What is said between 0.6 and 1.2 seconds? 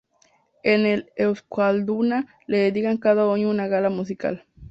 En el